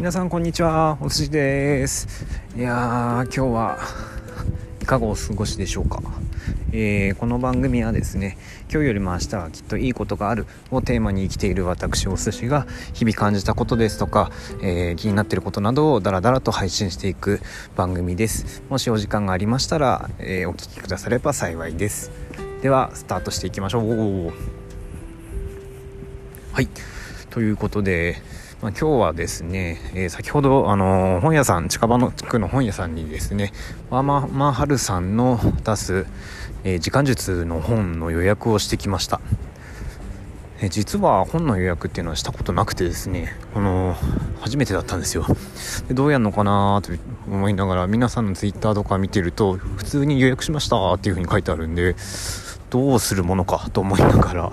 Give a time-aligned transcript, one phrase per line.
[0.00, 0.96] 皆さんこんにちは。
[1.02, 2.24] おすしです。
[2.56, 3.78] いやー今日は
[4.80, 6.00] いかがお過ごしでしょうか、
[6.72, 8.38] えー、この番組はですね
[8.72, 14.30] 今日よりも明日はきっといいことがあるをテーマに生きている私お寿司が日々感じたことですとか、
[14.62, 17.42] えー、気になっていることなどをダラダラと配信していく
[17.76, 18.62] 番組です。
[18.70, 22.10] もしお時間がありましたら、えー、お聴きくだされば幸いです。
[22.62, 24.32] ではスタートしていきましょう。
[26.52, 26.68] はい。
[27.28, 28.16] ということで
[28.62, 33.52] まあ、今日はですね、えー、先ほど、あのー、本屋さん近場の地区の本屋さんにですね
[33.88, 36.06] ワーママハルさんの出す、
[36.64, 39.22] えー、時間術の本の予約をしてきました、
[40.60, 43.96] え実は本の予約っていうのはしたことなくてですね、この
[44.40, 45.24] 初めてだったんですよ。
[45.88, 46.92] でどうやるのかなと
[47.26, 51.96] 思いながら皆さんのツイッターとか見てると普通に予約しましたっていう風に書いてあるんで
[52.68, 54.52] どうするものかと思いながら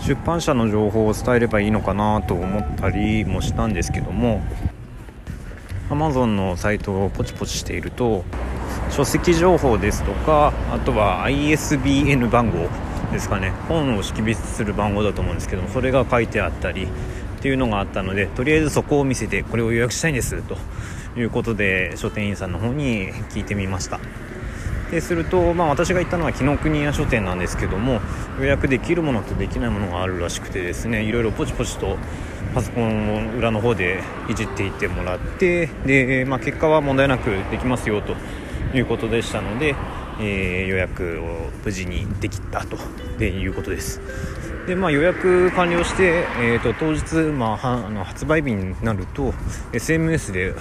[0.00, 4.42] 出版社の情報を伝えればいいのかなと思ったりもしたんですけども
[5.90, 8.24] Amazon のサイトをポチポチしていると
[8.90, 12.68] 書籍情報ですとかあとは ISBN 番号
[13.12, 13.50] ですかね。
[13.68, 20.56] 本を識別する番号だと思うんですけどもそれが書いてあったりっていうのがあったのでとりあえずそこを見せてこれを予約したいんですと
[21.18, 23.98] いうことで書店員さんの方に聞いてみました。
[24.90, 28.00] ですると、まあ、私が行ったのは紀ノ国屋書店なんですけども
[28.38, 31.96] 予約できるものとできないものがあるらしくてですねいろいろポチポチと
[32.54, 38.16] パソコンを裏の方でいじっていってもらってで、まあ、結果は問題なくできますよと
[38.76, 39.76] いうことでしたので、
[40.20, 42.76] えー、予約を無事にできたと
[43.22, 44.00] いうことです。
[44.66, 49.32] で、まあ、予約完了して、えーと、当日、まあ、あの発売日になると
[49.72, 50.54] SMS で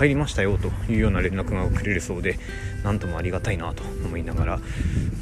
[0.00, 2.38] 入りましたよというような連絡がくれるそうで
[2.82, 4.60] 何ともありがたいなと思いながら、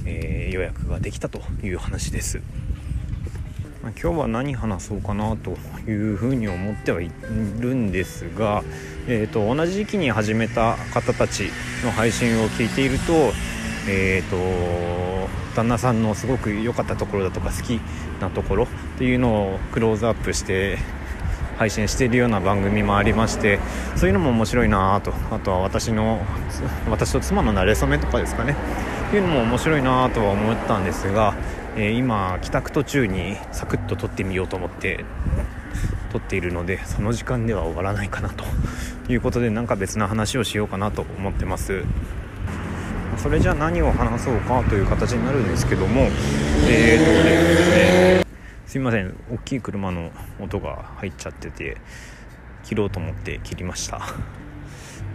[0.06, 2.40] えー、予約ができたという話です。
[3.82, 5.56] まあ、今日は何話そうかなと
[5.90, 7.10] いうふうに思ってはい
[7.58, 8.62] るんですが、
[9.08, 11.50] えーと、同じ時期に始めた方たち
[11.84, 13.32] の配信を聞いていると,、
[13.88, 17.80] えーと旦那さんのすごく良かったところだとか好き
[18.20, 18.66] なところっ
[18.96, 20.78] ていうのをクローズアップして
[21.58, 23.58] 配信しているような番組もありまして
[23.96, 25.12] そういうのも面白いなと。
[25.30, 26.24] あとは私の
[26.88, 28.54] 私と妻の馴れ初めとかですかね。
[29.08, 31.34] っていうのも面白いなとは思ったんですが、
[31.76, 35.04] えー、今帰宅途中にサクッと撮ってみようと思って
[36.12, 38.44] 撮っているのでその時間では終わらないかなと。
[39.10, 41.82] いうことでなんか別な話をしようかなと思ってます。
[43.16, 46.02] それじゃあ何を話そうかという形になるんですけども
[46.68, 48.27] えーとね
[48.68, 49.14] すいません。
[49.32, 51.78] 大きい車の音が入っちゃってて
[52.64, 54.02] 切ろうと思って切りました。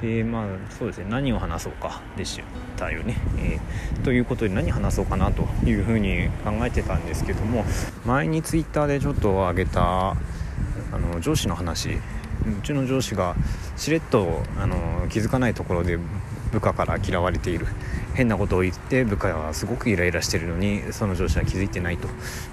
[0.01, 1.05] えー、まあそうですね。
[1.07, 2.41] 何を話そうかでし
[2.75, 7.63] たよね、えー、ということで何話そうかなというふうに考えてたんですけども
[8.07, 10.15] 前にツイッターでちょっと上げたあ
[10.91, 11.91] の上司の話。
[11.91, 11.99] う
[12.63, 13.35] ちの上司が
[13.77, 15.99] しれっとあの気づかないところで
[16.53, 17.67] 部下から嫌われている。
[18.13, 22.07] 変なことを言って部下はすごくイライラしてるのにその上司は気づいてないと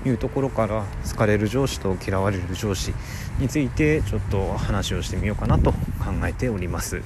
[0.08, 2.94] いうところから好かれる上司と嫌われる上司
[3.38, 5.76] についてちょっと話をしてみようかなと考
[6.24, 7.02] えております。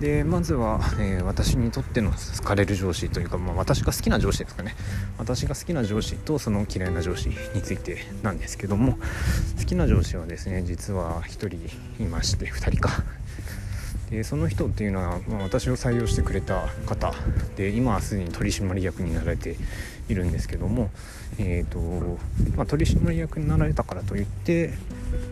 [0.00, 4.74] でまずは、えー、私にとっての好かれる上司というか、まあ、私が好きな上司ですかね。
[5.18, 8.98] 私が好きな上司とその嫌いな上司についてなんですけども
[9.58, 13.04] 好きな上司はですね実は1人いまして2人か。
[14.10, 17.14] でその人っていうのは、まあ、私を採用してくれた方
[17.56, 19.56] で今はすでに取締役になられて
[20.08, 20.90] いるんですけども、
[21.38, 21.78] えーと
[22.56, 24.74] まあ、取締役になられたからといって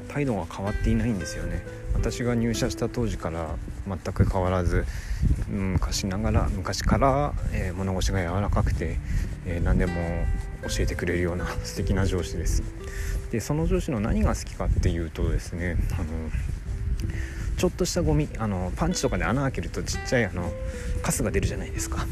[0.08, 1.62] 態度が変わっていないんですよね。
[1.94, 3.56] 私が入社した当時から
[3.88, 4.84] 全く変わらず
[5.48, 8.98] 昔ながら昔から、えー、物腰が柔らかくて、
[9.46, 9.94] えー、何でも
[10.68, 12.62] 教えてくれるような素敵な上司です。
[13.32, 16.04] でその上司の何が好きかっていうとですねあの
[17.58, 20.50] ちょっとしたゴミあのパンチとかで穴開けるとちっちゃいあの
[21.02, 22.06] カスが出るじゃないですか。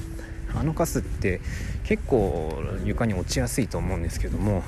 [0.54, 1.40] あのカスって
[1.84, 4.62] 結構床に落ちやすいと思うんですけども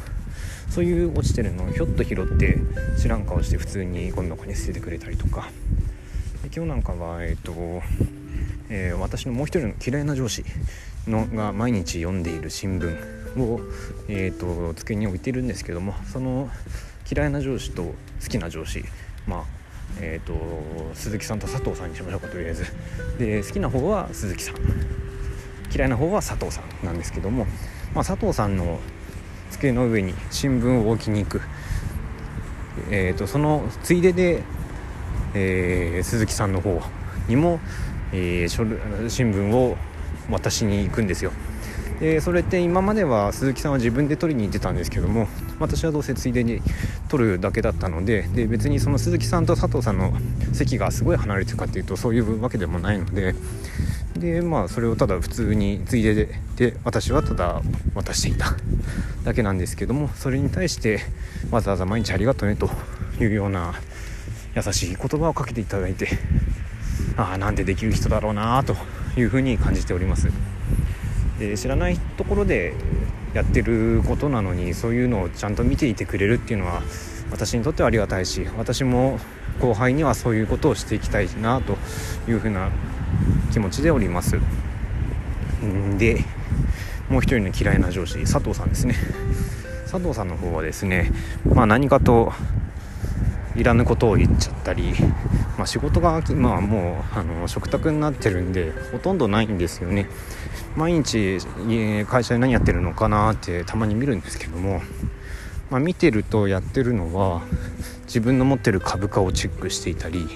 [0.69, 2.59] そういう落ちてるのをひょっと拾って
[3.01, 5.51] 知らん顔して普通にゴミ箱に捨ててくれたりとか。
[6.55, 7.83] 今日なんかはえっ、ー、と、
[8.71, 10.45] えー、私のもう一人の嫌いな上司
[11.07, 12.89] のが毎日読んでいる新聞
[13.43, 13.61] を、
[14.09, 16.49] えーと、机に置いてるんですけどもその
[17.11, 17.95] 嫌いな上司と好
[18.29, 18.85] きな上司
[19.27, 19.58] まあ
[20.01, 20.35] えーと、
[20.95, 22.65] 鈴木さんと佐藤さんにしましょうかとりあえず。
[23.19, 24.57] で好きな方は鈴木さん。
[25.75, 27.45] 嫌いな方は佐藤さんなんですけども、
[27.95, 28.79] まあ、佐藤さんの
[29.51, 31.43] 机の上に新聞を置きに行く、
[32.91, 34.43] えーと、そのついでで、
[35.35, 36.81] えー、鈴木さんの方
[37.29, 37.61] にも、
[38.13, 39.77] えー、新聞を
[40.31, 41.33] 渡しに行くんですよ。
[42.01, 45.27] でそれって今までは鈴木さんは自分で取りに行ってたんですけども
[45.59, 46.61] 私はどうせついでに
[47.09, 50.13] 取るだけだったのでで別にその鈴木さんと佐藤さんの
[50.53, 53.35] 席がすごい離れてるかっていうとそういうわけでもないので
[54.17, 57.63] でまあそれをただ普通についででで私はただ
[57.95, 58.55] 渡していた
[59.25, 61.01] だけなんですけどもそれに対して
[61.51, 62.71] わざわざ毎日ありがとうねと
[63.21, 63.75] いうような
[64.55, 66.09] 優しい言葉をかけていただいて
[67.17, 68.77] ああなんでできる人だろうなと
[69.17, 70.29] いうふうに感じております。
[71.39, 72.75] で知らないところで
[73.35, 76.83] やってることなのにそういうのをちゃんと見ていてくれるっていうのは
[77.31, 79.19] 私にとってはありがたいし私も
[79.61, 81.77] 後輩にはそういうことをしていきたいなと
[82.29, 82.71] いうふうな
[83.53, 84.39] 気持ちでおります。
[85.99, 86.25] で
[87.09, 88.95] もう一人の嫌いな上司佐藤さんですね。
[89.91, 91.11] 佐藤さんの方はですね
[91.45, 92.33] まあ何かと
[93.57, 94.95] いらぬことを言っちゃったり、
[95.59, 100.09] まあ、仕事が、まあ、もうあの食卓になってるんでほとんどないんですよね
[100.77, 101.39] 毎日
[102.09, 104.81] 会社で何やってるのかなってたまに見るんですけども、
[105.69, 107.43] まあ、見てるとやってるのは
[108.05, 110.27] 自分の持ってる株価をチェックしていたり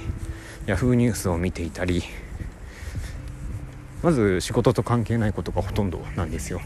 [0.67, 0.95] yahoo！
[0.95, 2.03] ニュースを見ていたり
[4.03, 6.61] まず仕事と関係ないことがほとんどなんですよ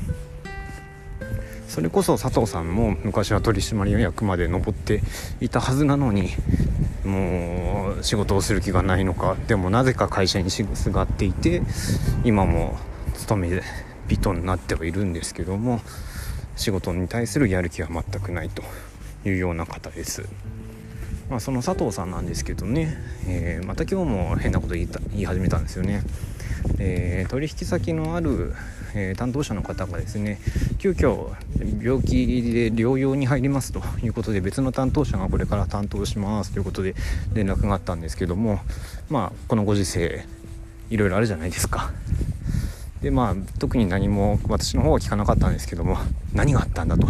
[1.68, 5.02] それこそ佐藤さんも昔は取締役まで上って
[5.40, 6.30] いたはずなのに
[7.04, 11.62] もう仕事をする気がないのかでもなぜか会社にすがっていて
[12.24, 12.76] 今も
[13.14, 13.62] 勤め
[14.08, 15.80] 人になってはいるんですけども
[16.56, 18.62] 仕事に対するやる気は全くないと
[19.24, 20.26] いうような方です。
[21.28, 22.96] まあ、その佐藤さんなんですけどね、
[23.26, 26.02] えー、また今日も変なこと言い始めたんですよね。
[26.78, 28.54] えー、取引先のある、
[28.94, 30.38] えー、担当者の方がですね
[30.78, 31.34] 急遽
[31.82, 36.94] 病気で療養に入りますということで別の担当者がこれから担当しますということで
[37.34, 38.60] 連絡があったんですけども
[39.10, 40.24] まあこのご時世
[40.90, 41.90] いろいろあるじゃないですか。
[43.02, 45.98] でまあ特に何も私の方は聞かなかったんですけども
[46.32, 47.06] 何があったんだと。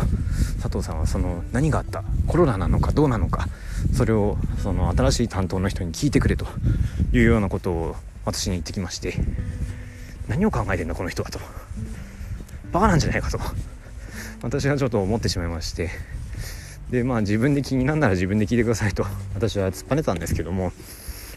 [0.61, 2.03] 佐藤さんはその何があった？
[2.27, 3.47] コロナなのかどうなのか
[3.93, 6.47] それをその新しい担当の人に聞いてくれと
[7.13, 9.15] いうようなことを私に言ってきまして。
[10.29, 11.39] 何を考えてんだこの人はと。
[12.73, 13.39] バカなんじゃないかと。
[14.43, 15.91] 私はちょっと思ってしまいまして。
[16.91, 19.07] でまあ自分で気になるなら自分で聞いてくださいと。
[19.35, 20.73] 私は突っぱねたんですけども。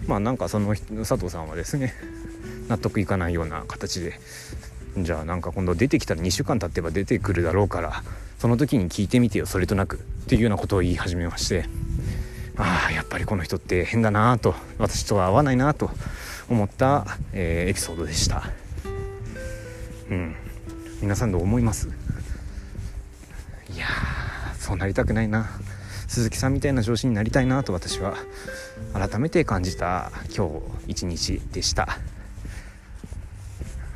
[0.07, 1.93] まあなんかその佐藤さんはですね
[2.67, 4.19] 納得いかないような形で。
[4.97, 8.03] じゃあなんか今度出てきたら2週間経ってば出てくるだろうから
[8.39, 11.65] その時に聞いてみてよそれとなくっていうようなことを言い始めまして。
[12.57, 15.91] ああやっぱりこの人って変だなと私とは合わないなと
[16.49, 18.49] 思った、えー、エピソードでした。
[20.09, 20.35] うん。
[21.01, 21.87] 皆さんどう思います？
[23.73, 23.87] いや
[24.57, 25.49] そうなりたくないな。
[26.07, 28.15] 鈴木さんみたいな上司になりたいなと私は
[28.93, 30.49] 改めて感じた今
[30.87, 31.99] 日一日でした。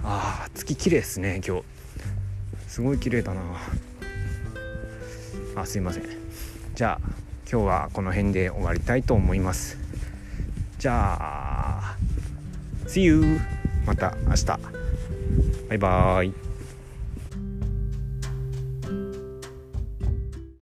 [0.04, 1.64] あー月綺麗ですね今日。
[2.68, 3.42] すごい綺麗だな。
[5.56, 6.04] あすいません。
[6.76, 7.10] じゃあ
[7.52, 9.78] 今日はこの辺で終わりたいと思います。
[10.78, 11.98] じゃあ
[12.88, 13.40] See you
[13.86, 14.83] また明日。
[15.74, 16.53] バイバーイ。